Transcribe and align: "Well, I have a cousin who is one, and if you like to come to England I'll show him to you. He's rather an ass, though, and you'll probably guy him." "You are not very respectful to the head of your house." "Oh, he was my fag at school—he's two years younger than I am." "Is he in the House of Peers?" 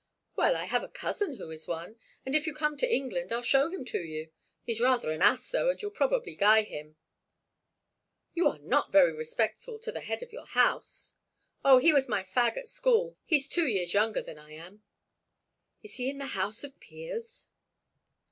"Well, 0.35 0.55
I 0.55 0.65
have 0.65 0.81
a 0.81 0.87
cousin 0.89 1.35
who 1.35 1.51
is 1.51 1.67
one, 1.67 1.95
and 2.25 2.33
if 2.33 2.47
you 2.47 2.53
like 2.53 2.57
to 2.57 2.59
come 2.59 2.77
to 2.77 2.91
England 2.91 3.31
I'll 3.31 3.43
show 3.43 3.69
him 3.69 3.85
to 3.85 3.99
you. 3.99 4.31
He's 4.63 4.81
rather 4.81 5.11
an 5.11 5.21
ass, 5.21 5.51
though, 5.51 5.69
and 5.69 5.79
you'll 5.79 5.91
probably 5.91 6.33
guy 6.33 6.63
him." 6.63 6.95
"You 8.33 8.47
are 8.47 8.57
not 8.57 8.91
very 8.91 9.13
respectful 9.13 9.77
to 9.77 9.91
the 9.91 9.99
head 10.01 10.23
of 10.23 10.33
your 10.33 10.47
house." 10.47 11.13
"Oh, 11.63 11.77
he 11.77 11.93
was 11.93 12.09
my 12.09 12.23
fag 12.23 12.57
at 12.57 12.67
school—he's 12.67 13.47
two 13.47 13.67
years 13.67 13.93
younger 13.93 14.23
than 14.23 14.39
I 14.39 14.53
am." 14.53 14.81
"Is 15.83 15.97
he 15.97 16.09
in 16.09 16.17
the 16.17 16.25
House 16.25 16.63
of 16.63 16.79
Peers?" 16.79 17.49